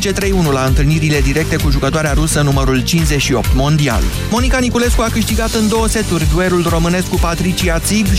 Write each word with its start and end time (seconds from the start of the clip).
duce 0.00 0.12
3-1 0.12 0.52
la 0.52 0.64
întâlnirile 0.64 1.20
directe 1.20 1.56
cu 1.56 1.70
jucătoarea 1.70 2.12
rusă 2.12 2.40
numărul 2.40 2.82
58 2.82 3.54
mondial. 3.54 4.02
Monica 4.30 4.58
Niculescu 4.58 5.02
a 5.02 5.08
câștigat 5.12 5.52
în 5.52 5.68
două 5.68 5.88
seturi 5.88 6.28
duelul 6.32 6.66
românesc 6.68 7.08
cu 7.08 7.16
Patricia 7.16 7.78
Țig 7.78 8.06
6-4-7-6. 8.06 8.14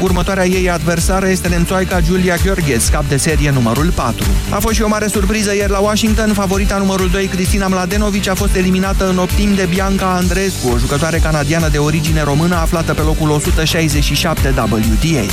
Următoarea 0.00 0.46
ei 0.46 0.70
adversară 0.70 1.28
este 1.28 1.48
nemțoaica 1.48 2.00
Giulia 2.00 2.36
Gheorghes, 2.44 2.88
cap 2.88 3.08
de 3.08 3.16
serie 3.16 3.50
numărul 3.50 3.92
4. 3.94 4.26
A 4.50 4.58
fost 4.58 4.74
și 4.74 4.82
o 4.82 4.88
mare 4.88 5.06
surpriză 5.06 5.54
ieri 5.54 5.70
la 5.70 5.78
Washington, 5.78 6.32
favorita 6.32 6.76
numărul 6.76 7.08
2 7.08 7.26
Cristina 7.26 7.66
Mladenovic 7.66 8.28
a 8.28 8.34
fost 8.34 8.54
eliminată 8.54 9.08
în 9.08 9.18
optim 9.18 9.54
de 9.54 9.66
Bianca 9.70 10.14
Andreescu, 10.14 10.68
o 10.68 10.78
jucătoare 10.78 11.18
canadiană 11.18 11.68
de 11.68 11.78
origine 11.78 12.22
română 12.22 12.54
aflată 12.54 12.94
pe 12.94 13.02
locul 13.02 13.30
167 13.30 14.54
WTA. 14.70 15.24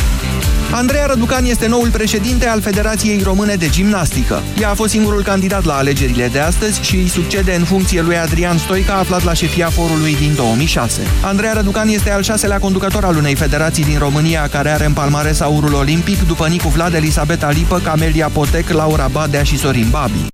Andreea 0.71 1.05
Răducan 1.05 1.45
este 1.45 1.67
noul 1.67 1.89
președinte 1.89 2.47
al 2.47 2.61
Federației 2.61 3.21
Române 3.21 3.55
de 3.55 3.69
Gimnastică. 3.69 4.43
Ea 4.61 4.69
a 4.69 4.73
fost 4.73 4.91
singurul 4.91 5.23
candidat 5.23 5.63
la 5.65 5.77
alegerile 5.77 6.27
de 6.27 6.39
astăzi 6.39 6.81
și 6.81 6.95
îi 6.95 7.07
succede 7.07 7.53
în 7.53 7.63
funcție 7.63 8.01
lui 8.01 8.17
Adrian 8.17 8.57
Stoica, 8.57 8.93
aflat 8.93 9.23
la 9.23 9.33
șefia 9.33 9.69
forului 9.69 10.15
din 10.15 10.35
2006. 10.35 11.01
Andreea 11.21 11.53
Răducan 11.53 11.87
este 11.87 12.11
al 12.11 12.23
șaselea 12.23 12.59
conducător 12.59 13.03
al 13.03 13.15
unei 13.15 13.35
federații 13.35 13.83
din 13.83 13.97
România 13.97 14.47
care 14.47 14.69
are 14.69 14.85
în 14.85 14.93
palmares 14.93 15.39
aurul 15.39 15.73
olimpic 15.73 16.27
după 16.27 16.47
Nicu 16.47 16.67
Vlad, 16.67 16.93
Elisabeta 16.93 17.49
Lipă, 17.49 17.79
Camelia 17.79 18.27
Potec, 18.27 18.69
Laura 18.69 19.07
Badea 19.07 19.43
și 19.43 19.57
Sorin 19.57 19.87
Babi. 19.89 20.25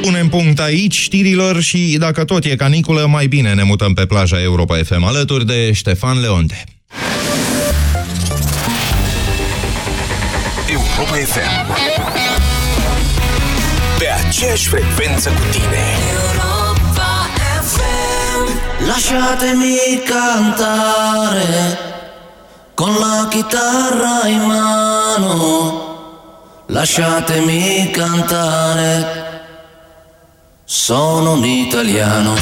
Punem 0.00 0.28
punct 0.28 0.60
aici 0.60 0.94
știrilor 0.94 1.60
și 1.60 1.96
dacă 1.98 2.24
tot 2.24 2.44
e 2.44 2.56
caniculă, 2.56 3.06
mai 3.10 3.26
bine 3.26 3.54
ne 3.54 3.62
mutăm 3.62 3.92
pe 3.92 4.06
plaja 4.06 4.42
Europa 4.42 4.76
FM 4.84 5.02
alături 5.02 5.46
de 5.46 5.72
Ștefan 5.72 6.20
Leonte. 6.20 6.64
Europa 10.98 11.14
FM 11.14 11.72
Pe 13.98 14.06
aceeași 14.26 14.68
frecvență 14.68 15.28
cu 15.28 15.42
tine. 15.50 15.84
Europa 16.12 17.28
FM 17.62 18.86
Lasciatemi 18.86 19.78
cantare 20.04 21.78
Con 22.74 22.88
la 22.88 23.28
chitarra 23.28 24.28
in 24.28 24.42
mano. 24.46 25.80
Lasciatemi 26.66 27.90
cantare. 27.92 29.06
Sono 30.64 31.32
un 31.32 31.44
italiano. 31.44 32.34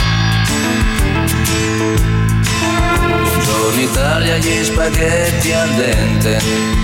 Buongiorno 3.22 3.80
Italia, 3.80 4.36
gli 4.36 4.64
spaghetti 4.64 5.52
al 5.52 5.68
dente 5.68 6.83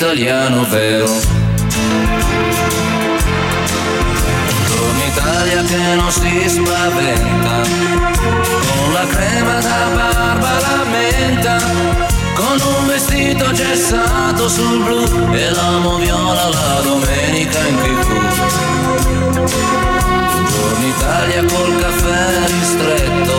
italiano, 0.00 0.64
vero. 0.64 1.10
Un'Italia 4.90 5.62
che 5.62 5.94
non 5.94 6.10
si 6.10 6.48
spaventa, 6.48 7.62
con 8.76 8.92
la 8.92 9.06
crema 9.06 9.60
da 9.60 9.90
barba 9.94 10.09
gessato 13.72 14.48
sul 14.48 14.82
blu 14.82 15.32
e 15.32 15.50
l'amo 15.50 15.94
viola 15.98 16.48
la 16.48 16.80
domenica 16.82 17.58
in 17.68 17.76
tv. 17.76 18.08
Buongiorno 20.32 20.86
Italia 20.86 21.44
col 21.44 21.76
caffè 21.76 22.46
ristretto, 22.46 23.34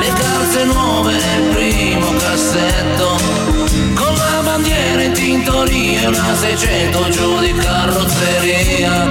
le 0.00 0.12
calze 0.12 0.64
nuove 0.64 1.12
nel 1.12 1.54
primo 1.54 2.12
cassetto, 2.18 3.18
con 3.94 4.14
la 4.14 4.40
bandiera 4.42 5.02
in 5.02 5.12
tintoria 5.12 6.08
una 6.08 6.34
600 6.34 7.08
giù 7.10 7.38
di 7.38 7.52
carrozzeria. 7.52 9.08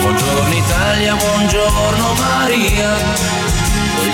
Buongiorno 0.00 0.54
Italia, 0.54 1.14
buongiorno 1.16 2.14
Maria, 2.20 3.37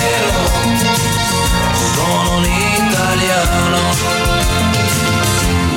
fiero, 0.00 0.42
sono 1.94 2.36
un 2.36 2.44
italiano, 2.44 3.80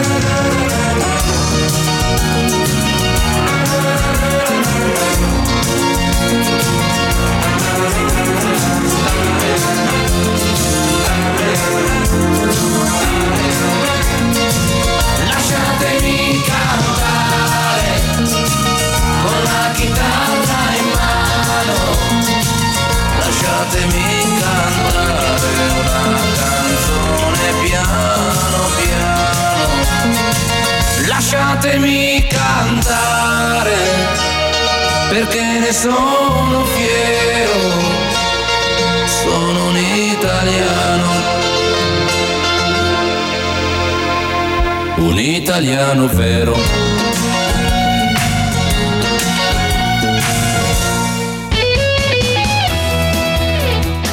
italiano 45.59 46.07
vero. 46.07 46.98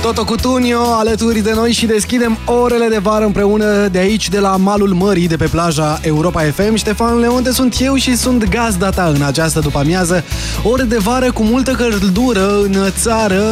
Toto 0.06 0.24
Cutunio 0.24 0.80
alături 0.80 1.40
de 1.40 1.52
noi 1.54 1.72
și 1.72 1.86
deschidem 1.86 2.38
orele 2.44 2.86
de 2.88 2.98
vară 2.98 3.24
împreună 3.24 3.88
de 3.88 3.98
aici, 3.98 4.28
de 4.28 4.38
la 4.38 4.56
malul 4.56 4.92
mării, 4.92 5.28
de 5.28 5.36
pe 5.36 5.46
plaja 5.46 5.98
Europa 6.02 6.40
FM. 6.40 6.74
Ștefan 6.74 7.18
Leonte 7.18 7.52
sunt 7.52 7.80
eu 7.80 7.94
și 7.94 8.16
sunt 8.16 8.48
gazda 8.48 8.90
ta 8.90 9.12
în 9.14 9.22
această 9.22 9.60
după-amiază. 9.60 10.24
Ore 10.62 10.82
de 10.82 10.96
vară 10.96 11.32
cu 11.32 11.42
multă 11.42 11.70
căldură 11.70 12.60
în 12.62 12.76
țară, 13.00 13.42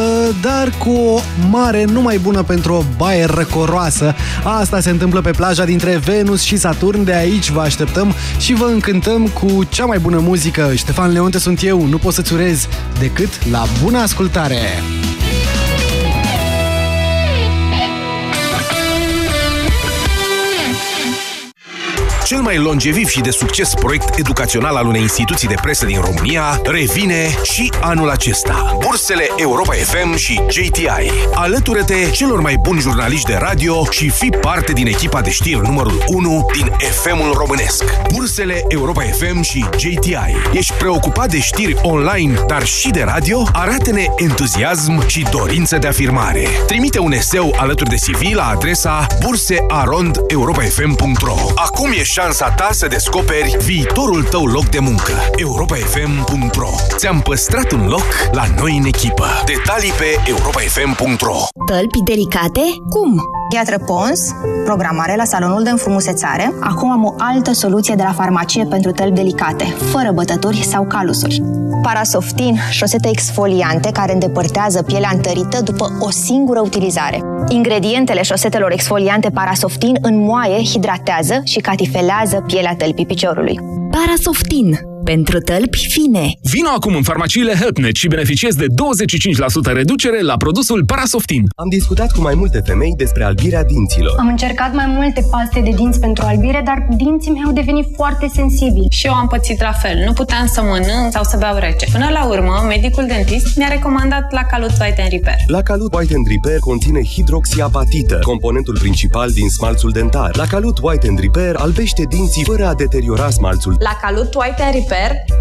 dar 0.41 0.73
cu 0.77 0.89
o 0.89 1.19
mare 1.49 1.83
nu 1.83 2.01
mai 2.01 2.17
bună 2.17 2.43
pentru 2.43 2.73
o 2.73 2.83
baie 2.97 3.25
răcoroasă. 3.25 4.15
Asta 4.43 4.79
se 4.79 4.89
întâmplă 4.89 5.21
pe 5.21 5.31
plaja 5.31 5.65
dintre 5.65 6.01
Venus 6.05 6.41
și 6.41 6.57
Saturn, 6.57 7.03
de 7.03 7.13
aici 7.13 7.49
vă 7.49 7.61
așteptăm 7.61 8.13
și 8.37 8.53
vă 8.53 8.65
încântăm 8.65 9.27
cu 9.27 9.63
cea 9.69 9.85
mai 9.85 9.99
bună 9.99 10.19
muzică. 10.19 10.71
Ștefan 10.75 11.11
Leonte 11.11 11.39
sunt 11.39 11.63
eu, 11.63 11.85
nu 11.85 11.97
pot 11.97 12.13
să-ți 12.13 12.33
urez 12.33 12.67
decât 12.99 13.49
la 13.51 13.63
bună 13.83 13.97
ascultare! 13.97 14.59
Cel 22.25 22.41
mai 22.41 22.57
longeviv 22.57 23.07
și 23.07 23.21
de 23.21 23.29
succes 23.29 23.73
proiect 23.73 24.19
educațional 24.19 24.75
al 24.75 24.87
unei 24.87 25.01
instituții 25.01 25.47
de 25.47 25.55
presă 25.61 25.85
din 25.85 26.01
România 26.01 26.61
revine 26.63 27.29
și 27.43 27.71
anul 27.81 28.09
acesta. 28.09 28.77
Bursele 28.79 29.29
Europa 29.35 29.73
FM 29.73 30.15
și 30.15 30.41
JTI. 30.49 31.11
Alătură-te 31.33 32.09
celor 32.11 32.41
mai 32.41 32.57
buni 32.61 32.79
jurnaliști 32.79 33.31
de 33.31 33.37
radio 33.39 33.85
și 33.91 34.09
fi 34.09 34.29
parte 34.29 34.73
din 34.73 34.87
echipa 34.87 35.21
de 35.21 35.29
știri 35.29 35.61
numărul 35.61 36.03
1 36.07 36.45
din 36.53 36.71
FM-ul 36.91 37.33
românesc. 37.33 37.83
Bursele 38.13 38.63
Europa 38.67 39.01
FM 39.01 39.41
și 39.41 39.65
JTI. 39.77 40.17
Ești 40.53 40.73
preocupat 40.73 41.29
de 41.29 41.39
știri 41.39 41.77
online, 41.81 42.39
dar 42.47 42.65
și 42.65 42.89
de 42.89 43.03
radio? 43.03 43.43
Arată-ne 43.53 44.05
entuziasm 44.17 45.07
și 45.07 45.25
dorință 45.31 45.77
de 45.77 45.87
afirmare. 45.87 46.47
Trimite 46.67 46.99
un 46.99 47.11
eseu 47.11 47.55
alături 47.57 47.89
de 47.89 47.95
CV 47.95 48.21
la 48.33 48.47
adresa 48.47 49.07
bursearondeuropafm.ro 49.21 51.35
Acum 51.55 51.91
ești 51.91 52.13
șansa 52.15 52.49
ta 52.49 52.69
să 52.71 52.87
descoperi 52.87 53.57
viitorul 53.63 54.23
tău 54.23 54.45
loc 54.45 54.69
de 54.69 54.79
muncă. 54.79 55.11
europafm.ro 55.35 56.69
Ți-am 56.95 57.19
păstrat 57.19 57.71
un 57.71 57.87
loc 57.87 58.05
la 58.31 58.43
noi 58.59 58.77
în 58.77 58.85
echipă. 58.85 59.25
Detalii 59.45 59.91
pe 59.91 60.29
europafm.ro 60.29 61.35
Tălpi 61.65 62.01
delicate? 62.03 62.61
Cum? 62.89 63.21
Piatră 63.49 63.77
Pons, 63.85 64.19
programare 64.65 65.15
la 65.15 65.23
salonul 65.23 65.63
de 65.63 65.69
înfrumusețare. 65.69 66.53
Acum 66.61 66.91
am 66.91 67.03
o 67.03 67.13
altă 67.17 67.53
soluție 67.53 67.95
de 67.95 68.03
la 68.03 68.11
farmacie 68.11 68.65
pentru 68.65 68.91
tălpi 68.91 69.15
delicate, 69.15 69.63
fără 69.63 70.11
bătături 70.11 70.63
sau 70.63 70.85
calusuri. 70.85 71.41
Parasoftin, 71.81 72.57
șosete 72.69 73.09
exfoliante 73.09 73.91
care 73.91 74.13
îndepărtează 74.13 74.81
pielea 74.81 75.09
întărită 75.13 75.61
după 75.61 75.97
o 75.99 76.09
singură 76.09 76.59
utilizare. 76.59 77.21
Ingredientele 77.47 78.21
șosetelor 78.21 78.71
exfoliante 78.71 79.29
Parasoftin 79.29 79.97
înmoaie, 80.01 80.63
hidratează 80.63 81.41
și 81.43 81.59
catifelează 81.59 82.04
pielea 82.47 82.75
tălpii 82.75 83.05
piciorului. 83.05 83.59
Parasoftin 83.91 84.79
pentru 85.13 85.39
tălpi 85.39 85.87
fine. 85.89 86.25
Vino 86.41 86.71
acum 86.75 86.95
în 86.95 87.03
farmaciile 87.03 87.53
HelpNet 87.59 87.95
și 87.95 88.07
beneficiezi 88.07 88.57
de 88.57 88.65
25% 88.65 89.73
reducere 89.73 90.21
la 90.21 90.37
produsul 90.37 90.85
Parasoftin. 90.85 91.43
Am 91.55 91.69
discutat 91.69 92.11
cu 92.11 92.21
mai 92.21 92.35
multe 92.35 92.59
femei 92.65 92.93
despre 92.97 93.23
albirea 93.23 93.63
dinților. 93.63 94.15
Am 94.19 94.27
încercat 94.27 94.73
mai 94.73 94.85
multe 94.87 95.21
paste 95.31 95.59
de 95.59 95.69
dinți 95.75 95.99
pentru 95.99 96.23
albire, 96.25 96.61
dar 96.65 96.87
dinții 96.97 97.31
mei 97.31 97.41
au 97.45 97.51
devenit 97.51 97.87
foarte 97.95 98.27
sensibili. 98.33 98.87
Și 98.89 99.05
eu 99.05 99.13
am 99.13 99.27
pățit 99.27 99.61
la 99.61 99.71
fel. 99.71 99.97
Nu 100.05 100.13
puteam 100.13 100.45
să 100.47 100.61
mănânc 100.61 101.11
sau 101.11 101.23
să 101.23 101.35
beau 101.39 101.57
rece. 101.57 101.85
Până 101.91 102.09
la 102.17 102.25
urmă, 102.25 102.53
medicul 102.67 103.05
dentist 103.07 103.57
mi-a 103.57 103.67
recomandat 103.67 104.31
la 104.31 104.43
Calut 104.51 104.73
White 104.81 105.01
and 105.01 105.11
Repair. 105.11 105.37
La 105.47 105.61
Calut 105.61 105.93
White 105.93 106.13
and 106.15 106.27
Repair 106.27 106.59
conține 106.59 107.01
hidroxiapatită, 107.03 108.19
componentul 108.21 108.77
principal 108.79 109.29
din 109.29 109.49
smalțul 109.49 109.91
dentar. 109.91 110.31
La 110.37 110.45
Calut 110.45 110.77
White 110.81 111.07
and 111.07 111.19
Repair 111.19 111.55
albește 111.55 112.03
dinții 112.09 112.43
fără 112.43 112.65
a 112.67 112.73
deteriora 112.73 113.29
smalțul. 113.29 113.75
La 113.79 113.97
Calut 114.01 114.33
White 114.33 114.61
and 114.61 114.73
Repair 114.73 114.93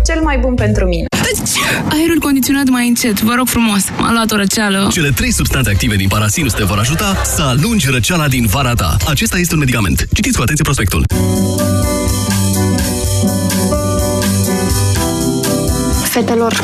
cel 0.06 0.22
mai 0.22 0.38
bun 0.38 0.54
pentru 0.54 0.84
mine. 0.86 1.06
Aerul 1.88 2.18
condiționat 2.18 2.68
mai 2.68 2.88
încet, 2.88 3.20
vă 3.20 3.34
rog 3.36 3.48
frumos. 3.48 3.82
M-a 3.98 4.12
luat 4.12 4.30
o 4.30 4.36
răceală. 4.36 4.88
Cele 4.92 5.10
trei 5.10 5.32
substanțe 5.32 5.70
active 5.70 5.96
din 5.96 6.08
parasinus 6.08 6.52
te 6.52 6.64
vor 6.64 6.78
ajuta 6.78 7.22
să 7.24 7.42
alungi 7.42 7.90
răceala 7.90 8.28
din 8.28 8.46
vara 8.46 8.74
ta. 8.74 8.96
Acesta 9.08 9.38
este 9.38 9.54
un 9.54 9.60
medicament. 9.60 10.06
Citiți 10.14 10.36
cu 10.36 10.42
atenție 10.42 10.64
prospectul. 10.64 11.04
Fetelor, 16.10 16.60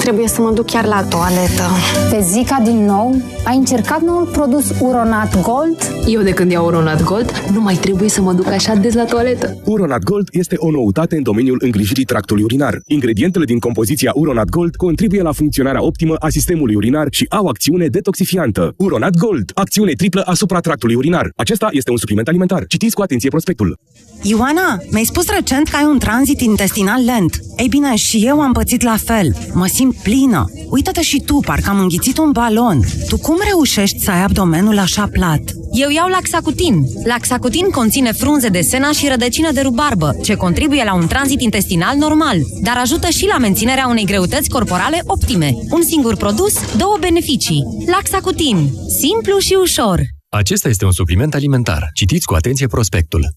trebuie 0.00 0.28
să 0.28 0.40
mă 0.40 0.52
duc 0.54 0.66
chiar 0.66 0.84
la 0.84 1.02
toaletă. 1.02 1.62
Pe 2.10 2.20
Zica 2.22 2.60
din 2.64 2.84
nou? 2.84 3.22
Ai 3.44 3.56
încercat 3.56 4.02
noul 4.02 4.26
produs 4.26 4.72
Uronat 4.80 5.40
Gold? 5.42 5.92
Eu 6.06 6.22
de 6.22 6.30
când 6.30 6.50
iau 6.50 6.66
Uronat 6.66 7.02
Gold, 7.02 7.30
nu 7.52 7.60
mai 7.60 7.74
trebuie 7.74 8.08
să 8.08 8.20
mă 8.20 8.32
duc 8.32 8.46
așa 8.46 8.74
des 8.74 8.94
la 8.94 9.04
toaletă. 9.04 9.56
Uronat 9.64 10.02
Gold 10.02 10.28
este 10.32 10.54
o 10.58 10.70
noutate 10.70 11.16
în 11.16 11.22
domeniul 11.22 11.60
îngrijirii 11.62 12.04
tractului 12.04 12.42
urinar. 12.42 12.80
Ingredientele 12.86 13.44
din 13.44 13.58
compoziția 13.58 14.12
Uronat 14.14 14.48
Gold 14.48 14.74
contribuie 14.74 15.22
la 15.22 15.32
funcționarea 15.32 15.84
optimă 15.84 16.14
a 16.14 16.28
sistemului 16.28 16.74
urinar 16.74 17.06
și 17.10 17.26
au 17.28 17.46
acțiune 17.46 17.86
detoxifiantă. 17.86 18.74
Uronat 18.76 19.16
Gold, 19.16 19.50
acțiune 19.54 19.92
triplă 19.92 20.22
asupra 20.24 20.60
tractului 20.60 20.94
urinar. 20.94 21.32
Acesta 21.36 21.68
este 21.70 21.90
un 21.90 21.96
supliment 21.96 22.28
alimentar. 22.28 22.64
Citiți 22.66 22.94
cu 22.94 23.02
atenție 23.02 23.28
prospectul. 23.28 23.78
Ioana, 24.22 24.78
mi-ai 24.90 25.04
spus 25.04 25.28
recent 25.28 25.68
că 25.68 25.76
ai 25.76 25.84
un 25.84 25.98
tranzit 25.98 26.40
intestinal 26.40 27.04
lent. 27.04 27.40
Ei 27.56 27.68
bine, 27.68 27.96
și 27.96 28.26
eu 28.26 28.40
am 28.40 28.52
pățit 28.52 28.82
la 28.82 28.96
fel. 29.04 29.36
Mă 29.52 29.66
simt 29.72 29.96
plină. 30.02 30.44
Uită-te 30.68 31.02
și 31.02 31.20
tu, 31.20 31.40
parcă 31.46 31.70
am 31.70 31.78
înghițit 31.78 32.18
un 32.18 32.30
balon. 32.32 32.80
Tu 33.08 33.16
cum 33.18 33.36
reușești 33.48 33.98
să 33.98 34.10
ai 34.10 34.22
abdomenul 34.22 34.78
așa 34.78 35.08
plat? 35.12 35.40
Eu 35.72 35.90
iau 35.90 36.08
Laxacutin. 36.08 36.84
Laxacutin 37.04 37.70
conține 37.70 38.12
frunze 38.12 38.48
de 38.48 38.60
sena 38.60 38.92
și 38.92 39.08
rădăcină 39.08 39.52
de 39.52 39.60
rubarbă, 39.60 40.16
ce 40.22 40.34
contribuie 40.34 40.84
la 40.84 40.94
un 40.94 41.06
tranzit 41.06 41.40
intestinal 41.40 41.96
normal, 41.96 42.36
dar 42.62 42.76
ajută 42.76 43.08
și 43.08 43.26
la 43.26 43.38
menținerea 43.38 43.86
unei 43.86 44.04
greutăți 44.04 44.48
corporale 44.48 45.02
optime. 45.06 45.54
Un 45.70 45.82
singur 45.82 46.16
produs, 46.16 46.76
două 46.76 46.96
beneficii. 47.00 47.64
Laxacutin. 47.86 48.70
Simplu 49.00 49.38
și 49.38 49.56
ușor. 49.60 50.00
Acesta 50.28 50.68
este 50.68 50.84
un 50.84 50.92
supliment 50.92 51.34
alimentar. 51.34 51.90
Citiți 51.94 52.26
cu 52.26 52.34
atenție 52.34 52.66
prospectul. 52.66 53.32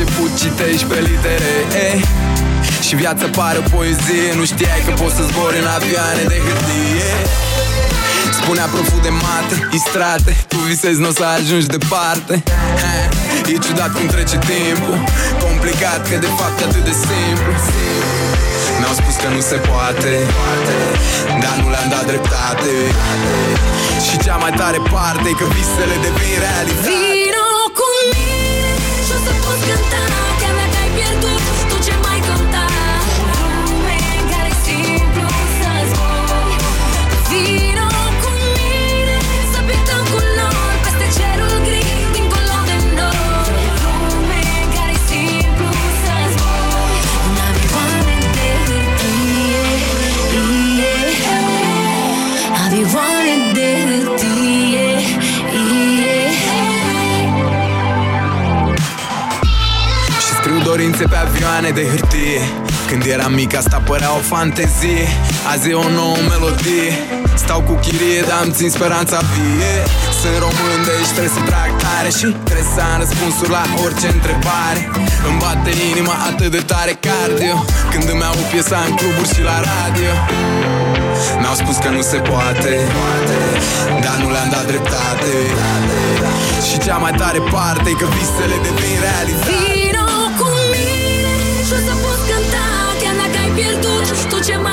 Început 0.00 0.30
citești 0.42 0.84
pe 0.90 0.98
litere 1.08 1.54
E 1.84 1.88
Și 2.86 2.94
viața 3.02 3.26
pare 3.38 3.58
o 3.62 3.64
poezie 3.76 4.28
Nu 4.38 4.44
știai 4.52 4.82
că 4.86 4.92
poți 5.02 5.16
să 5.18 5.22
zbori 5.30 5.58
în 5.62 5.68
avioane 5.78 6.22
de 6.32 6.38
hârtie. 6.46 7.10
Spunea 8.40 8.66
proful 8.74 9.00
de 9.06 9.12
mate, 9.24 9.54
istrate 9.78 10.32
Tu 10.50 10.56
visezi, 10.70 11.00
n-o 11.02 11.12
să 11.18 11.24
ajungi 11.36 11.68
departe. 11.76 12.34
E 13.52 13.54
ciudat 13.64 13.90
cum 13.96 14.06
trece 14.14 14.38
timpul 14.50 14.96
Complicat 15.44 16.00
că 16.10 16.16
de 16.26 16.30
fapt 16.38 16.56
e 16.60 16.64
atât 16.68 16.84
de 16.90 16.94
simplu. 17.06 17.52
Mi-au 18.78 18.94
spus 19.00 19.14
că 19.22 19.28
nu 19.36 19.40
se 19.50 19.58
poate 19.70 20.12
Dar 21.42 21.56
nu 21.62 21.68
le-am 21.72 21.88
dat 21.94 22.04
dreptate. 22.10 22.72
Și 24.06 24.14
cea 24.24 24.36
mai 24.44 24.52
tare 24.60 24.80
parte 24.94 25.26
e 25.32 25.38
că 25.40 25.46
visele 25.54 25.96
devin 26.04 26.36
realitate 26.46 27.19
să 29.76 30.19
Vise 61.00 61.12
pe 61.16 61.22
avioane 61.28 61.70
de 61.78 61.84
hârtie. 61.92 62.42
Când 62.88 63.02
eram 63.14 63.32
mic 63.40 63.50
asta 63.60 63.78
părea 63.90 64.12
o 64.18 64.20
fantezie. 64.32 65.04
Azi 65.52 65.66
e 65.72 65.74
o 65.86 65.88
nouă 66.00 66.18
melodie. 66.30 66.90
Stau 67.42 67.60
cu 67.68 67.74
chirie, 67.84 68.20
dar 68.30 68.40
îmi 68.44 68.54
țin 68.58 68.70
speranța 68.76 69.18
vie. 69.32 69.74
Sunt 70.20 70.36
român, 70.44 70.80
deci 70.88 71.10
trebuie 71.16 71.34
să 71.38 71.42
trag 71.50 71.70
tare 71.84 72.10
Și 72.18 72.26
trebuie 72.46 72.68
să 72.74 72.80
am 72.90 72.96
răspunsuri 73.02 73.50
la 73.58 73.64
orice 73.84 74.08
întrebare. 74.16 74.80
Îmi 75.28 75.38
bate 75.42 75.70
inima 75.92 76.14
atât 76.30 76.50
de 76.56 76.62
tare 76.70 76.94
cardio. 77.06 77.56
Când 77.92 78.06
îmi 78.12 78.24
au 78.30 78.38
piesa 78.50 78.78
în 78.88 78.92
cluburi 78.98 79.32
și 79.34 79.42
la 79.50 79.56
radio. 79.70 80.12
Mi-au 81.40 81.56
spus 81.62 81.76
că 81.84 81.88
nu 81.96 82.02
se 82.12 82.18
poate 82.30 82.72
Dar 84.04 84.16
nu 84.22 84.28
le-am 84.34 84.50
dat 84.54 84.64
dreptate. 84.70 85.32
Și 86.66 86.76
cea 86.84 86.98
mai 87.04 87.14
tare 87.20 87.40
parte 87.54 87.86
e 87.92 88.00
că 88.00 88.06
visele 88.16 88.56
devin 88.66 88.96
realitate. 89.06 89.79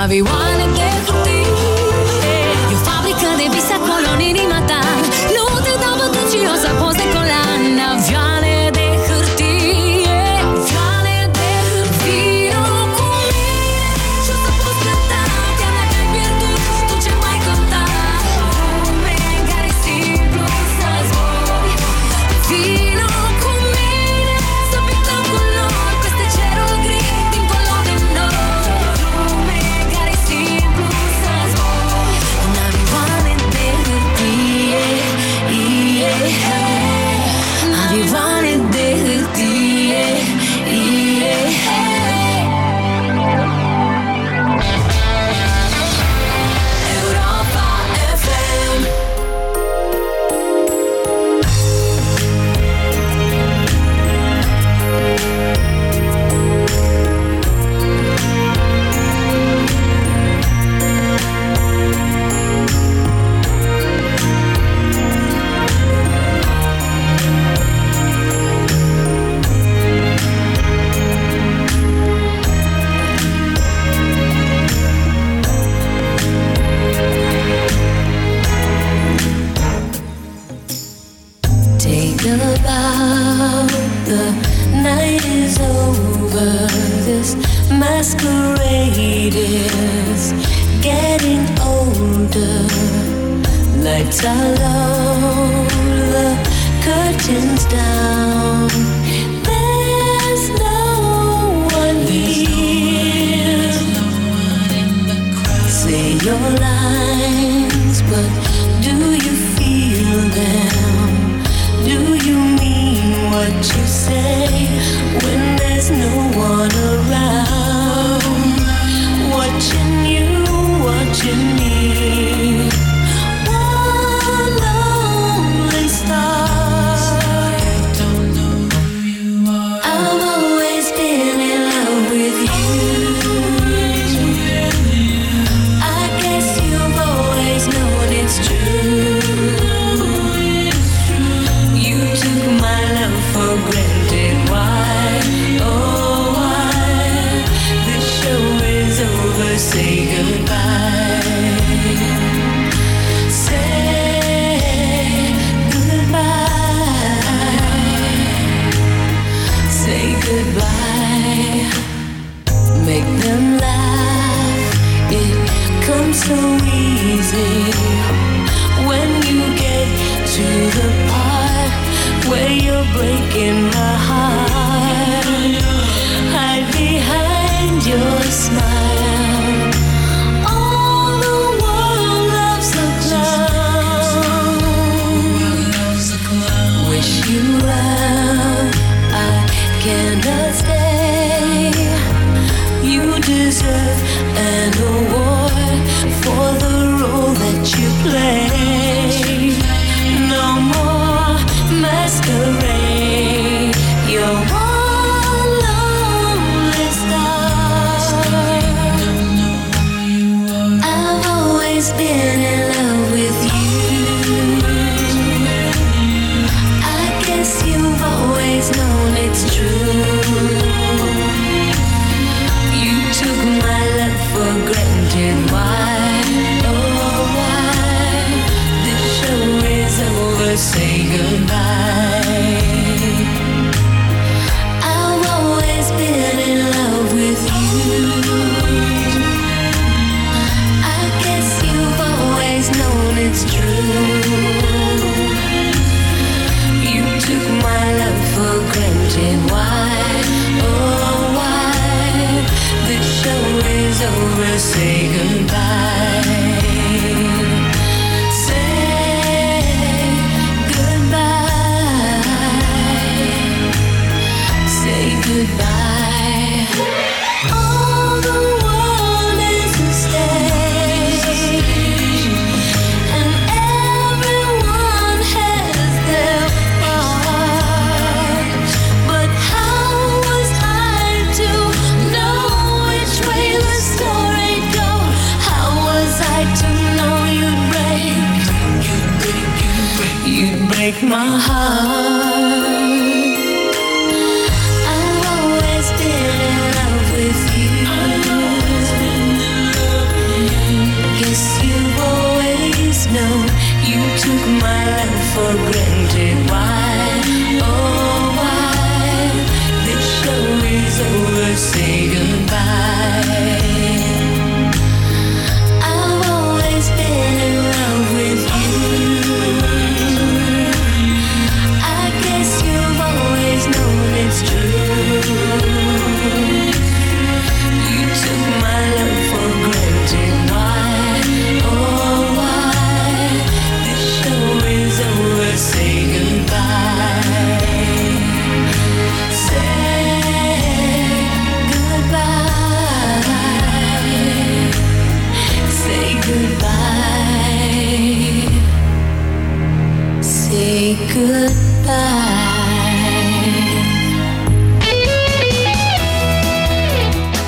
I'll 0.00 0.08
be 0.08 0.22
one. 0.22 0.59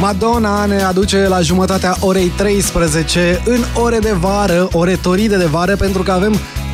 Madonna 0.02 0.64
ne 0.64 0.82
aduce 0.82 1.28
la 1.28 1.40
jumătatea 1.40 1.96
orei 2.00 2.28
13 2.28 3.42
în 3.44 3.64
ore 3.82 3.98
de 3.98 4.12
vară, 4.12 4.68
ore 4.72 4.96
toride 5.02 5.36
de 5.36 5.44
vară, 5.44 5.76
pentru 5.76 6.02
că 6.02 6.12
avem 6.12 6.32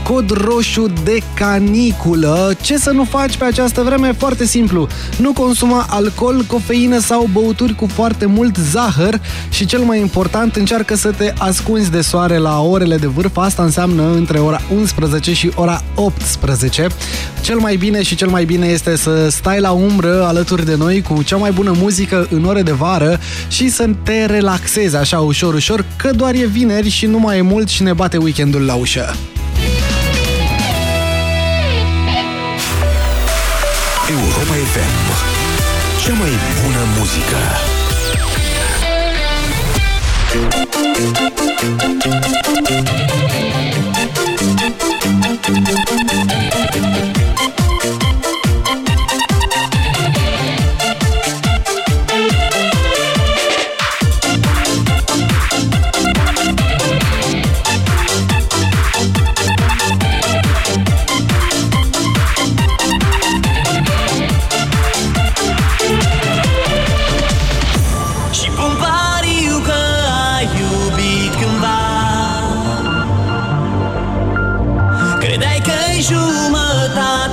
cod 0.09 0.31
roșu 0.31 0.93
de 1.05 1.19
caniculă. 1.35 2.55
Ce 2.61 2.79
să 2.79 2.91
nu 2.91 3.05
faci 3.05 3.37
pe 3.37 3.45
această 3.45 3.83
vreme? 3.83 4.13
Foarte 4.13 4.45
simplu. 4.45 4.89
Nu 5.17 5.33
consuma 5.33 5.87
alcool, 5.91 6.45
cofeină 6.47 6.99
sau 6.99 7.29
băuturi 7.33 7.75
cu 7.75 7.87
foarte 7.87 8.27
mult 8.27 8.57
zahăr 8.57 9.21
și 9.51 9.67
cel 9.67 9.81
mai 9.81 10.01
important, 10.01 10.57
încearcă 10.57 10.97
să 10.97 11.11
te 11.11 11.33
ascunzi 11.39 11.91
de 11.91 12.01
soare 12.01 12.39
la 12.39 12.61
orele 12.61 12.97
de 12.97 13.07
vârf. 13.07 13.37
Asta 13.37 13.63
înseamnă 13.63 14.03
între 14.15 14.39
ora 14.39 14.61
11 14.75 15.33
și 15.33 15.51
ora 15.55 15.83
18. 15.95 16.87
Cel 17.41 17.59
mai 17.59 17.77
bine 17.77 18.03
și 18.03 18.15
cel 18.15 18.29
mai 18.29 18.45
bine 18.45 18.67
este 18.67 18.97
să 18.97 19.29
stai 19.31 19.61
la 19.61 19.71
umbră 19.71 20.25
alături 20.25 20.65
de 20.65 20.77
noi 20.77 21.03
cu 21.03 21.23
cea 21.23 21.37
mai 21.37 21.51
bună 21.51 21.75
muzică 21.77 22.27
în 22.31 22.45
ore 22.45 22.63
de 22.63 22.73
vară 22.73 23.19
și 23.49 23.69
să 23.69 23.89
te 24.03 24.25
relaxezi 24.25 24.97
așa 24.97 25.19
ușor, 25.19 25.55
ușor, 25.55 25.85
că 25.97 26.11
doar 26.11 26.35
e 26.35 26.47
vineri 26.47 26.89
și 26.89 27.07
nu 27.07 27.19
mai 27.19 27.39
e 27.39 27.43
mult 27.43 27.69
și 27.69 27.83
ne 27.83 27.93
bate 27.93 28.17
weekendul 28.17 28.63
la 28.63 28.75
ușă. 28.75 29.15
FM. 34.73 34.95
Cea 36.03 36.13
mai 36.13 36.31
bună 36.63 36.83
muzică. 36.99 37.43
Și 46.39 46.48
Credeai 75.29 75.61
că-i 75.63 76.01
jumătatea 76.01 77.28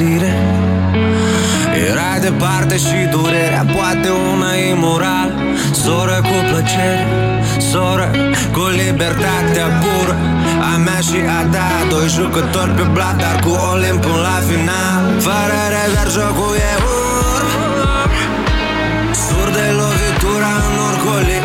despărțire 0.00 0.32
Era 1.90 2.12
departe 2.20 2.76
și 2.76 2.98
durerea 3.10 3.64
Poate 3.76 4.08
una 4.32 4.52
imoral 4.72 5.30
Soră 5.82 6.18
cu 6.28 6.36
plăcere 6.50 7.06
Soră 7.70 8.08
cu 8.52 8.64
libertatea 8.82 9.66
pură. 9.82 10.16
A 10.72 10.76
mea 10.84 11.00
și 11.08 11.20
a 11.38 11.40
ta 11.54 11.68
Doi 11.90 12.08
jucători 12.16 12.72
pe 12.78 12.84
blat 12.94 13.16
Dar 13.22 13.36
cu 13.44 13.52
Olimp 13.70 14.00
până 14.04 14.20
la 14.28 14.38
final. 14.50 15.02
Fără 15.26 15.58
rever 15.74 16.08
jocul 16.16 16.54
e 16.70 16.74
urmă 17.34 17.94
Sur 19.24 19.48
de 19.56 19.66
lovitura 19.80 20.52
în 20.68 20.76
orgolii. 20.90 21.44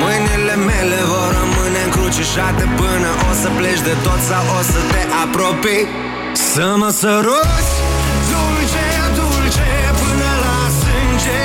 Mâinile 0.00 0.54
mele 0.68 0.98
vor 1.12 1.30
rămâne 1.40 1.80
încrucișate 1.86 2.64
Până 2.80 3.10
o 3.28 3.30
să 3.40 3.48
pleci 3.58 3.82
de 3.88 3.94
tot 4.04 4.20
sau 4.30 4.44
o 4.58 4.60
să 4.72 4.80
te 4.92 5.02
apropii 5.24 6.07
Să 6.32 6.74
mă 6.76 6.90
săruți! 6.90 7.74
Dulce, 8.30 8.86
dulce, 9.16 9.70
până 10.00 10.30
la 10.44 10.58
sânge. 10.80 11.44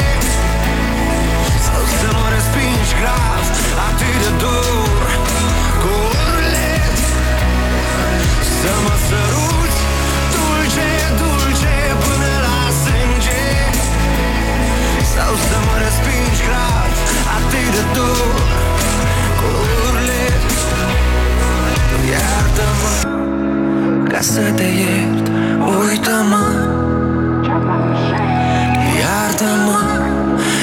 Sau 1.68 1.82
să 2.00 2.08
mă 2.18 2.26
respingi 2.36 2.94
grav 3.00 3.44
Atât 3.88 4.16
de 4.24 4.32
dur 4.42 5.08
Cu 5.84 5.94
urlet 6.28 6.98
Să 8.60 8.74
mă 8.86 8.96
săruți! 9.08 9.80
Dulce, 10.34 10.90
dulce, 11.20 11.76
până 12.04 12.32
la 12.46 12.60
sânge. 12.84 13.46
Sau 15.16 15.32
să 15.48 15.58
mă 15.66 15.76
respingi 15.84 16.42
grav 16.48 16.92
Atât 17.38 17.68
de 17.76 17.84
dur 17.96 18.42
Cu 19.40 19.50
urlet 19.88 20.44
Iartă-mă 22.12 23.33
Ca 24.14 24.22
să 24.22 24.42
te 24.56 24.64
iert. 24.64 25.28
Uită-mă. 25.58 26.46
Iartă-mă 29.00 29.80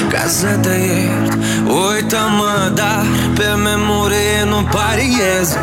Ca 0.09 0.27
să 0.27 0.57
te 0.61 0.69
iert. 0.69 1.33
Uită-mă 1.65 2.71
Dar 2.73 3.05
pe 3.35 3.47
memorie 3.63 4.43
nu 4.49 4.67
pariez 4.71 5.57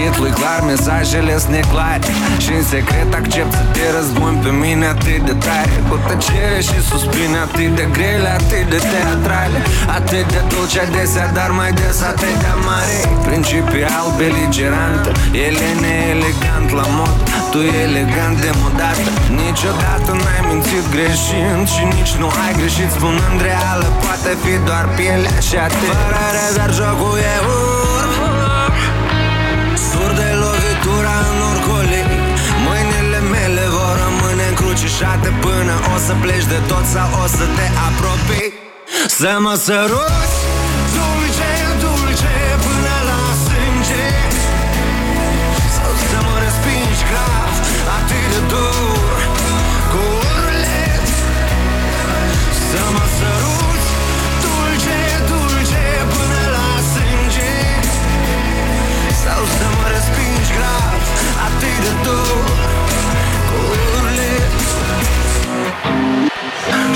Titlul 0.00 0.32
clar, 0.40 0.60
mesajele 0.72 1.32
sunt 1.42 1.54
neclare. 1.58 2.10
Și 2.44 2.50
în 2.58 2.64
secret 2.72 3.10
accept 3.20 3.52
să 3.58 3.64
te 3.74 3.84
răzbun 3.96 4.34
pe 4.44 4.50
mine 4.62 4.86
atât 4.94 5.20
de 5.28 5.34
tare. 5.46 5.74
Cu 5.88 5.96
tăcere 6.08 6.60
și 6.68 6.78
suspine 6.90 7.38
atât 7.46 7.70
de 7.78 7.86
grele, 7.96 8.30
atât 8.40 8.64
de 8.72 8.80
teatrale. 8.92 9.58
Atât 9.98 10.24
de 10.34 10.40
dulce 10.50 10.78
adesea, 10.86 11.26
dar 11.38 11.50
mai 11.58 11.72
des 11.80 11.98
atât 12.12 12.36
de 12.44 12.52
mare 12.66 12.98
Principial 13.28 14.06
beligerantă, 14.18 15.10
ele 15.46 15.68
neelegant 15.84 16.68
la 16.78 16.86
mod. 16.98 17.16
Tu 17.52 17.60
elegant 17.84 18.36
demodată 18.44 19.08
Niciodată 19.42 20.10
n-ai 20.22 20.40
mințit 20.48 20.84
greșind 20.94 21.64
Și 21.74 21.82
nici 21.94 22.14
nu 22.20 22.28
ai 22.44 22.52
greșit 22.60 22.90
spunând 22.96 23.38
reală 23.48 23.88
Poate 24.02 24.30
fi 24.42 24.54
doar 24.68 24.84
pielea 24.96 25.36
și 25.48 25.56
atât 25.66 25.94
Fără 26.02 26.22
rezerv 26.38 26.72
jocul 26.78 27.18
e 27.32 27.34
urmă 27.46 27.69
încrucișate 35.00 35.30
Până 35.40 35.74
o 35.94 35.98
să 36.06 36.14
pleci 36.20 36.46
de 36.52 36.58
tot 36.68 36.84
sau 36.94 37.08
o 37.22 37.26
să 37.26 37.44
te 37.56 37.66
apropii. 37.88 38.48
Să 39.18 39.32
mă 39.44 39.54
săruți. 39.64 40.36
Dulce, 40.94 41.52
dulce, 41.82 42.36
până 42.64 42.96
la 43.08 43.20
sânge. 43.44 44.08
Sau 45.76 45.92
să 46.08 46.18
mă 46.26 46.34
respingi 46.44 47.02
grav 47.10 47.52
Atât 47.96 48.26
de 48.32 48.40
dur 48.52 49.16
Cu 49.92 50.02
urlet 50.34 51.06
Să 52.68 52.82
mă 52.94 53.06
săruți. 53.16 53.88
Dulce, 54.44 54.98
dulce, 55.30 55.84
până 56.12 56.42
la 56.56 56.68
sânge. 56.92 57.54
Sau 59.24 59.40
să 59.56 59.66
mă 59.76 59.86
respingi 59.94 60.50
grav 60.56 61.00
Atât 61.46 61.76
de 61.84 61.92
dur 62.04 62.58
Cu 62.88 62.89
urlet 64.90 65.20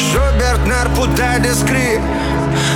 Schubert 0.07 0.67
n-ar 0.67 0.89
putea 0.99 1.39
descrie 1.39 2.01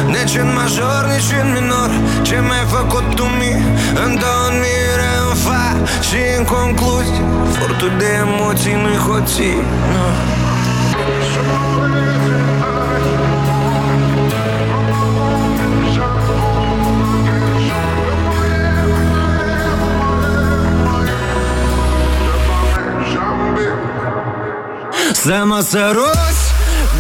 Nici 0.07 0.37
în 0.43 0.53
major, 0.55 1.03
nici 1.13 1.33
în 1.43 1.53
minor 1.53 1.91
Ce 2.23 2.37
mi-ai 2.47 2.67
făcut 2.67 3.15
tu 3.15 3.25
mie 3.39 3.63
În 4.05 4.19
două 4.23 4.49
mire, 4.63 5.11
în 5.29 5.35
fa 5.45 5.77
Și 6.09 6.21
în 6.39 6.45
concluzie 6.45 7.23
Furtul 7.53 7.93
de 7.99 8.09
emoții 8.27 8.75
nu-i 8.83 8.99
hoții 9.07 9.57
no. 9.93 10.07
Să 25.29 25.43
mă 25.45 25.61
săruți 25.61 26.45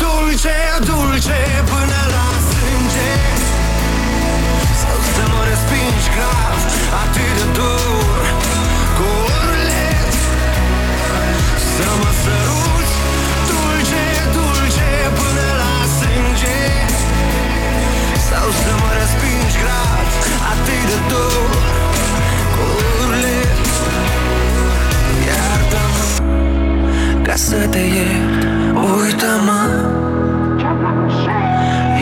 Dulce, 0.00 0.58
dulce 0.88 1.40
Până 1.72 2.00
la 2.14 2.28
sânge. 2.48 3.12
Sau 4.82 4.98
să 5.14 5.24
mă 5.32 5.40
respingi 5.50 6.08
grav 6.14 6.58
Atât 7.02 7.32
de 7.38 7.46
dur 7.56 8.22
Cu 8.98 9.08
urlet 9.36 10.14
Să 11.74 11.88
mă 12.00 12.10
săruți 12.22 12.94
Dulce, 13.50 14.04
dulce 14.36 14.90
Până 15.18 15.46
la 15.60 15.74
sânge. 15.98 16.60
Sau 18.28 18.46
să 18.62 18.72
mă 18.82 18.90
respingi 19.00 19.56
grav 19.62 20.06
Atât 20.52 20.82
de 20.90 20.98
dur 21.10 21.64
Cu 22.54 22.64
urlet 22.76 22.97
să 27.48 27.66
te 27.70 27.78
iert. 27.78 28.44
Uită-mă. 28.74 29.60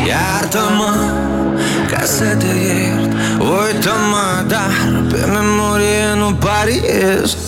Iartă-mă 0.07 0.93
Ca 1.91 2.05
să 2.05 2.37
te 2.39 2.47
iert. 2.47 3.13
Uită-mă 3.39 4.45
Dar 4.47 5.03
pe 5.09 5.27
memorie 5.27 6.15
nu 6.17 6.35
pariez 6.35 7.46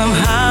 somehow 0.00 0.49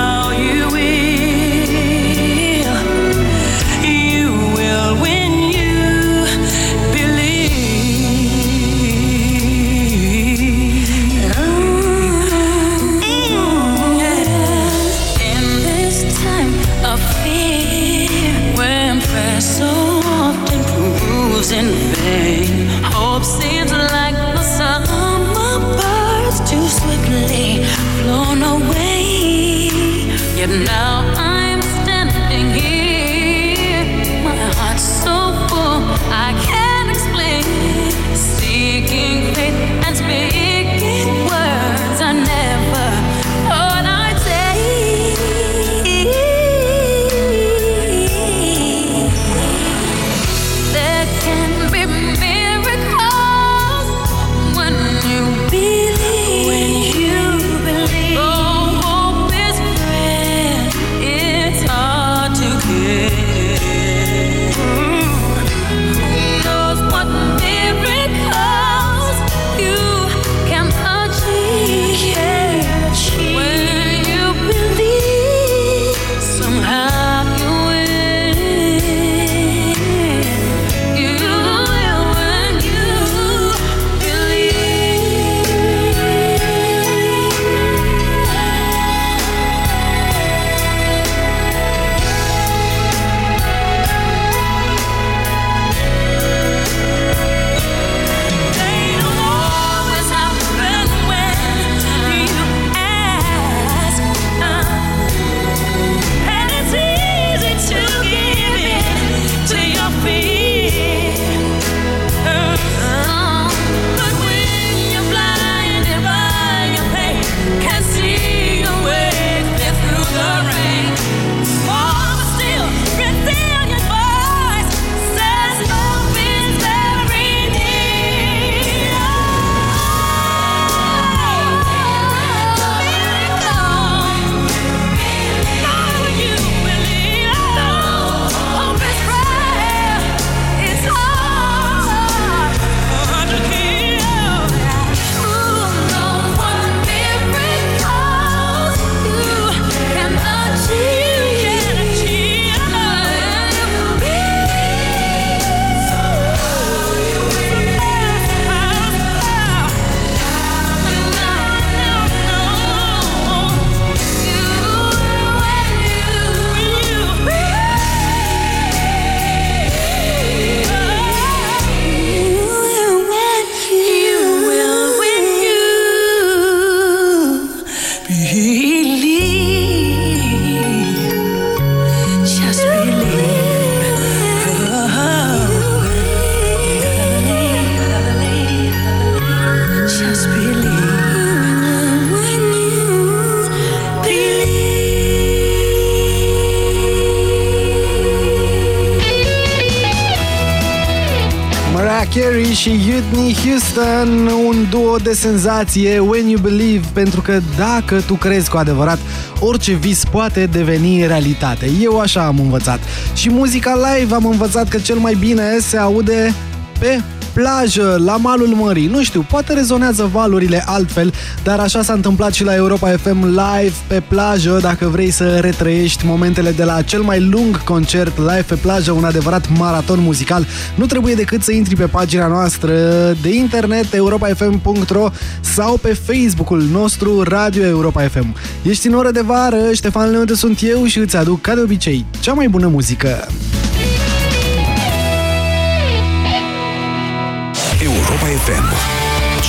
și 202.59 202.69
Whitney 202.69 203.35
Houston, 203.43 204.27
un 204.47 204.67
duo 204.69 204.95
de 204.95 205.13
senzație, 205.13 205.99
When 205.99 206.27
You 206.27 206.39
Believe, 206.41 206.87
pentru 206.93 207.21
că 207.21 207.39
dacă 207.57 208.01
tu 208.01 208.13
crezi 208.13 208.49
cu 208.49 208.57
adevărat, 208.57 208.99
orice 209.39 209.73
vis 209.73 210.03
poate 210.11 210.45
deveni 210.45 211.07
realitate. 211.07 211.71
Eu 211.81 211.99
așa 211.99 212.25
am 212.25 212.39
învățat. 212.39 212.79
Și 213.13 213.29
muzica 213.29 213.75
live 213.75 214.15
am 214.15 214.25
învățat 214.25 214.67
că 214.67 214.77
cel 214.77 214.97
mai 214.97 215.15
bine 215.19 215.43
se 215.59 215.77
aude 215.77 216.33
pe 216.79 217.01
plajă, 217.39 218.01
la 218.05 218.17
malul 218.17 218.47
mării. 218.47 218.87
Nu 218.87 219.03
știu, 219.03 219.25
poate 219.29 219.53
rezonează 219.53 220.09
valurile 220.11 220.63
altfel, 220.65 221.13
dar 221.43 221.59
așa 221.59 221.81
s-a 221.81 221.93
întâmplat 221.93 222.33
și 222.33 222.43
la 222.43 222.55
Europa 222.55 222.89
FM 222.89 223.25
live 223.25 223.73
pe 223.87 224.03
plajă, 224.07 224.59
dacă 224.61 224.87
vrei 224.87 225.11
să 225.11 225.37
retrăiești 225.37 226.05
momentele 226.05 226.51
de 226.51 226.63
la 226.63 226.81
cel 226.81 227.01
mai 227.01 227.21
lung 227.21 227.63
concert 227.63 228.17
live 228.17 228.45
pe 228.47 228.55
plajă, 228.55 228.91
un 228.91 229.03
adevărat 229.03 229.49
maraton 229.57 229.99
muzical. 230.01 230.45
Nu 230.75 230.85
trebuie 230.85 231.13
decât 231.13 231.41
să 231.41 231.51
intri 231.51 231.75
pe 231.75 231.85
pagina 231.85 232.27
noastră 232.27 232.73
de 233.21 233.33
internet 233.35 233.93
europafm.ro 233.93 235.09
sau 235.41 235.77
pe 235.77 235.93
Facebook-ul 235.93 236.61
nostru 236.61 237.21
Radio 237.21 237.63
Europa 237.63 238.01
FM. 238.01 238.35
Ești 238.61 238.87
în 238.87 238.93
oră 238.93 239.11
de 239.11 239.21
vară, 239.21 239.73
Ștefan 239.73 240.11
Leonte 240.11 240.35
sunt 240.35 240.59
eu 240.61 240.85
și 240.85 240.99
îți 240.99 241.17
aduc, 241.17 241.41
ca 241.41 241.55
de 241.55 241.61
obicei, 241.61 242.05
cea 242.19 242.33
mai 242.33 242.47
bună 242.47 242.67
muzică. 242.67 243.27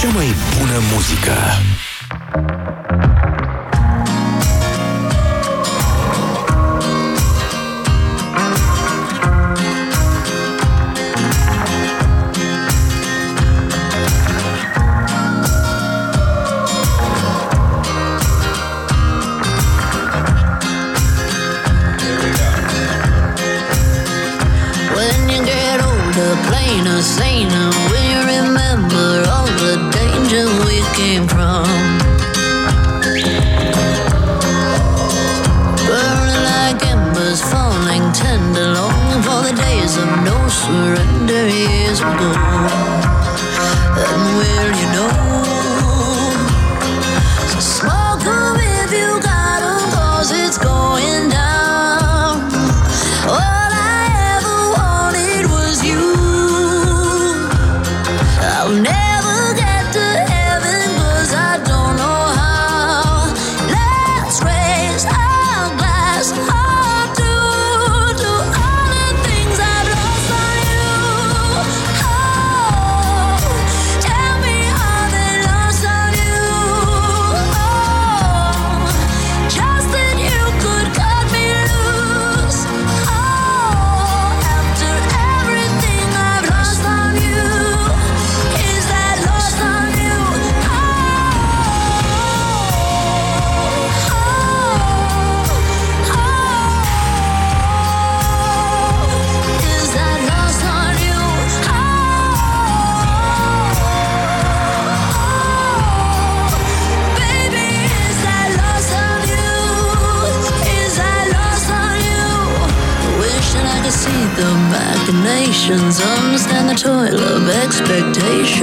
Cea 0.00 0.08
mai 0.08 0.34
bună 0.58 0.78
muzică. 0.92 1.32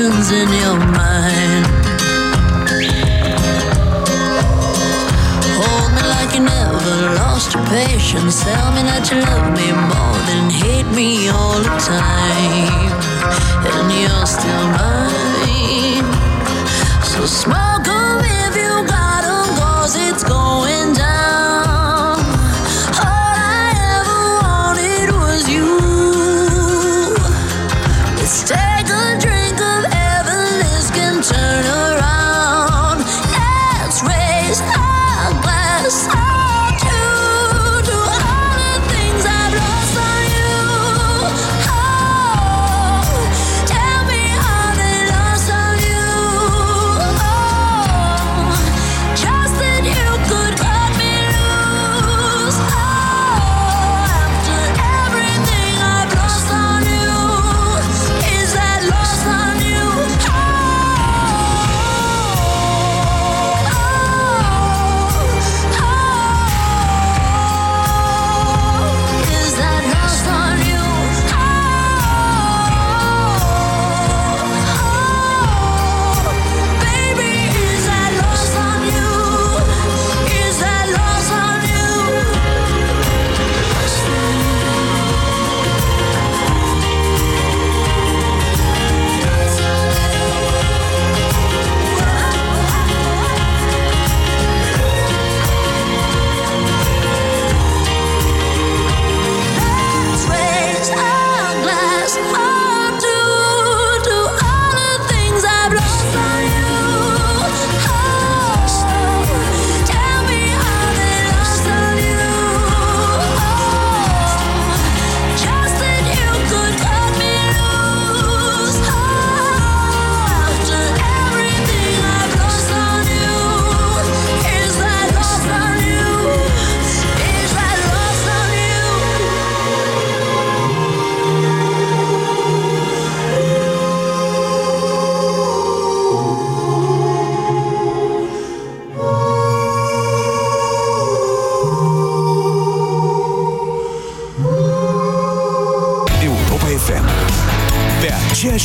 visions 0.07 0.31
in 0.31 0.49
your 0.49 0.77
mind. 0.77 1.65
Hold 5.59 5.91
me 5.95 6.01
like 6.07 6.33
you 6.33 6.41
never 6.41 7.15
lost 7.15 7.53
your 7.53 7.65
patience. 7.65 8.66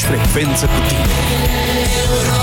frecvență 0.03 0.67
cu 0.67 0.81
tine. 0.89 2.42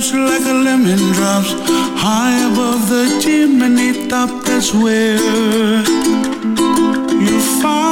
Melts 0.00 0.12
like 0.14 0.46
a 0.46 0.54
lemon 0.54 0.98
drops 1.12 1.52
high 2.00 2.50
above 2.52 2.88
the 2.88 3.20
chimney 3.22 4.08
top. 4.08 4.30
That's 4.44 4.72
where 4.72 5.16
you 7.20 7.40
find 7.60 7.89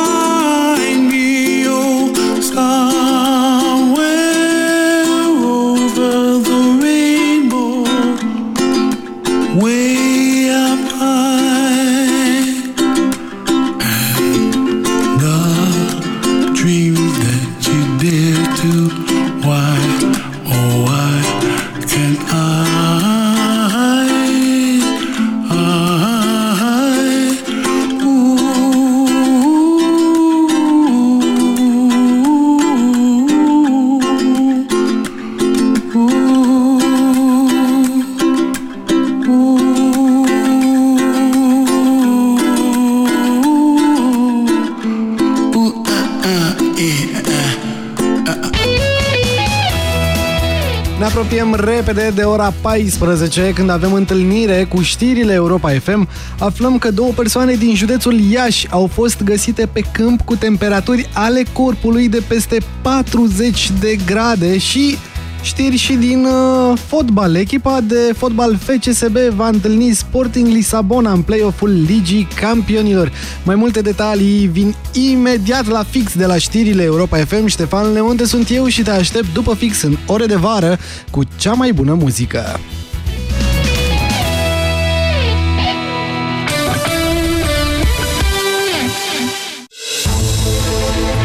repede 51.89 52.11
de 52.14 52.22
ora 52.22 52.55
14, 52.61 53.53
când 53.55 53.70
avem 53.70 53.93
întâlnire 53.93 54.64
cu 54.64 54.82
știrile 54.82 55.32
Europa 55.32 55.70
FM. 55.70 56.09
Aflăm 56.39 56.78
că 56.78 56.91
două 56.91 57.11
persoane 57.11 57.55
din 57.55 57.74
județul 57.74 58.20
Iași 58.20 58.66
au 58.70 58.86
fost 58.86 59.22
găsite 59.22 59.68
pe 59.72 59.80
câmp 59.93 60.20
cu 60.20 60.36
temperaturi 60.36 61.09
ale 61.12 61.43
corpului 61.53 62.09
de 62.09 62.22
peste 62.28 62.59
40 62.82 63.70
de 63.80 63.97
grade 64.07 64.59
și 64.59 64.97
Știri 65.43 65.76
și 65.76 65.93
din 65.93 66.24
uh, 66.24 66.78
fotbal. 66.86 67.34
Echipa 67.34 67.80
de 67.80 68.12
fotbal 68.16 68.57
FCSB 68.57 69.16
va 69.16 69.49
întâlni 69.49 69.93
Sporting 69.93 70.47
Lisabona 70.47 71.12
în 71.12 71.22
play-off-ul 71.22 71.84
Ligii 71.86 72.28
Campionilor. 72.41 73.12
Mai 73.45 73.55
multe 73.55 73.80
detalii 73.80 74.47
vin 74.47 74.74
imediat 74.93 75.66
la 75.66 75.82
fix 75.82 76.16
de 76.16 76.26
la 76.26 76.39
știrile 76.39 76.82
Europa 76.82 77.16
FM. 77.16 77.47
Ștefan 77.47 77.93
Leonte 77.93 78.24
sunt 78.24 78.51
eu 78.51 78.66
și 78.66 78.82
te 78.82 78.91
aștept 78.91 79.32
după 79.32 79.55
fix 79.55 79.82
în 79.82 79.97
ore 80.07 80.26
de 80.26 80.36
vară 80.36 80.78
cu 81.11 81.22
cea 81.36 81.53
mai 81.53 81.72
bună 81.72 81.95
muzică. 81.95 82.61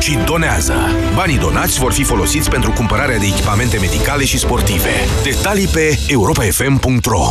și 0.00 0.18
donează. 0.24 0.74
Banii 1.14 1.38
donați 1.38 1.78
vor 1.78 1.92
fi 1.92 2.02
folosiți 2.02 2.50
pentru 2.50 2.72
cumpărarea 2.72 3.18
de 3.18 3.26
echipamente 3.26 3.78
medicale 3.78 4.24
și 4.24 4.38
sportive. 4.38 4.90
Detalii 5.22 5.66
pe 5.66 5.98
europafm.ro 6.08 7.26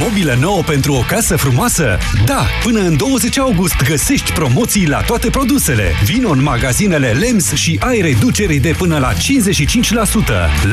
Mobilă 0.00 0.36
nouă 0.40 0.62
pentru 0.62 0.92
o 0.92 1.00
casă 1.00 1.36
frumoasă? 1.36 1.98
Da! 2.24 2.46
Până 2.62 2.80
în 2.80 2.96
20 2.96 3.38
august 3.38 3.82
găsești 3.88 4.32
promoții 4.32 4.86
la 4.86 5.00
toate 5.00 5.30
produsele. 5.30 5.92
Vino 6.04 6.30
în 6.30 6.42
magazinele 6.42 7.10
LEMS 7.12 7.52
și 7.52 7.80
ai 7.82 8.00
reduceri 8.00 8.56
de 8.56 8.74
până 8.78 8.98
la 8.98 9.12
55%. 9.12 9.16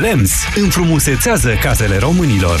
LEMS 0.00 0.32
înfrumusețează 0.54 1.54
casele 1.60 1.98
românilor. 1.98 2.60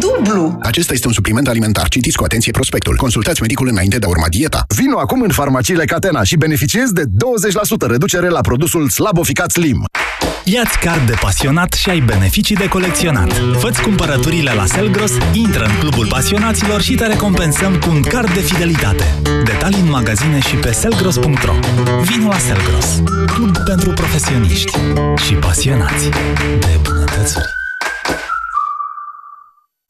dublu. 0.01 0.57
Acesta 0.61 0.93
este 0.93 1.07
un 1.07 1.13
supliment 1.13 1.47
alimentar. 1.47 1.87
Citiți 1.87 2.17
cu 2.17 2.23
atenție 2.23 2.51
prospectul. 2.51 2.95
Consultați 2.95 3.41
medicul 3.41 3.67
înainte 3.67 3.97
de 3.97 4.05
a 4.05 4.09
urma 4.09 4.27
dieta. 4.29 4.63
Vino 4.67 4.99
acum 4.99 5.21
în 5.21 5.29
farmaciile 5.29 5.85
Catena 5.85 6.23
și 6.23 6.35
beneficiezi 6.35 6.93
de 6.93 7.03
20% 7.03 7.87
reducere 7.87 8.29
la 8.29 8.41
produsul 8.41 8.89
Slaboficat 8.89 9.51
Slim. 9.51 9.85
Iați 10.43 10.77
card 10.79 11.05
de 11.05 11.13
pasionat 11.21 11.73
și 11.73 11.89
ai 11.89 11.99
beneficii 11.99 12.55
de 12.55 12.67
colecționat. 12.67 13.31
Fă-ți 13.59 13.81
cumpărăturile 13.81 14.53
la 14.53 14.65
Selgros, 14.65 15.11
intră 15.33 15.65
în 15.65 15.79
clubul 15.79 16.07
pasionaților 16.07 16.81
și 16.81 16.95
te 16.95 17.05
recompensăm 17.05 17.79
cu 17.79 17.89
un 17.89 18.01
card 18.01 18.33
de 18.33 18.39
fidelitate. 18.39 19.05
Detalii 19.43 19.79
în 19.79 19.89
magazine 19.89 20.39
și 20.39 20.55
pe 20.55 20.71
selgros.ro 20.71 21.53
Vino 22.03 22.27
la 22.27 22.37
Selgros, 22.37 23.01
club 23.25 23.57
pentru 23.65 23.91
profesioniști 23.93 24.71
și 25.25 25.33
pasionați 25.33 26.09
de 26.59 26.79
bunătățuri. 26.83 27.60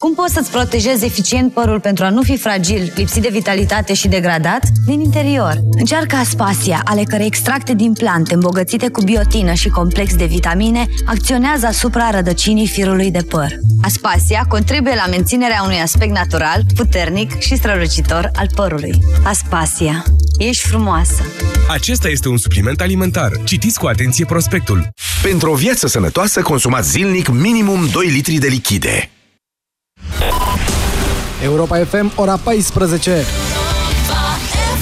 Cum 0.02 0.14
poți 0.14 0.34
să-ți 0.34 0.52
protejezi 0.52 1.06
eficient 1.06 1.54
părul 1.54 1.80
pentru 1.80 2.06
a 2.06 2.10
nu 2.10 2.22
fi 2.22 2.38
fragil, 2.38 2.92
lipsit 2.96 3.22
de 3.22 3.30
vitalitate 3.32 3.94
și 3.94 4.08
degradat? 4.08 4.64
Din 4.86 5.00
interior. 5.00 5.62
Încearcă 5.72 6.16
Aspasia, 6.16 6.82
ale 6.84 7.04
cărei 7.04 7.26
extracte 7.26 7.74
din 7.74 7.94
plante 7.94 8.34
îmbogățite 8.34 8.90
cu 8.90 9.02
biotină 9.02 9.54
și 9.54 9.70
complex 9.70 10.16
de 10.16 10.26
vitamine 10.26 10.86
acționează 11.06 11.66
asupra 11.66 12.10
rădăcinii 12.10 12.68
firului 12.68 13.12
de 13.12 13.22
păr. 13.22 13.48
Aspasia 13.82 14.46
contribuie 14.48 14.96
la 14.96 15.10
menținerea 15.10 15.62
unui 15.64 15.80
aspect 15.80 16.12
natural, 16.12 16.64
puternic 16.76 17.40
și 17.40 17.56
strălucitor 17.56 18.32
al 18.36 18.48
părului. 18.56 19.00
Aspasia. 19.24 20.04
Ești 20.38 20.68
frumoasă! 20.68 21.24
Acesta 21.70 22.10
este 22.10 22.28
un 22.28 22.38
supliment 22.38 22.82
alimentar. 22.82 23.32
Citiți 23.44 23.80
cu 23.80 23.88
atenție 23.88 24.26
prospectul. 24.26 24.90
Pentru 25.22 25.52
o 25.52 25.56
viață 25.56 25.88
sănătoasă, 25.88 26.42
consumați 26.42 26.90
zilnic 26.90 27.30
minimum 27.30 27.88
2 27.92 28.08
litri 28.08 28.36
de 28.36 28.48
lichide. 28.48 29.10
Europa 31.42 31.78
FM, 31.86 32.10
ora 32.18 32.38
14. 32.38 33.51